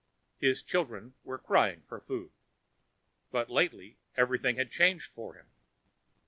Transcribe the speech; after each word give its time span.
His 0.39 0.63
children 0.63 1.13
were 1.23 1.37
crying 1.37 1.83
for 1.83 1.99
food. 1.99 2.31
But 3.29 3.51
lately 3.51 3.99
everything 4.17 4.55
had 4.55 4.71
changed 4.71 5.11
for 5.11 5.35
him. 5.35 5.51